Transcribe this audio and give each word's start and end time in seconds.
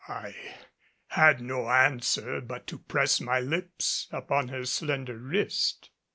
I 0.07 0.35
had 1.09 1.41
no 1.41 1.69
answer 1.69 2.41
but 2.41 2.65
to 2.65 2.79
press 2.79 3.21
my 3.21 3.39
lips 3.39 4.07
upon 4.11 4.47
her 4.47 4.65
slender 4.65 5.15
wrist. 5.15 5.91